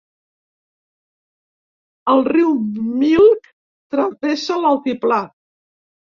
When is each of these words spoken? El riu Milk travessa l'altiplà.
El 2.13 2.23
riu 2.29 2.49
Milk 3.03 3.51
travessa 3.93 4.61
l'altiplà. 4.67 5.23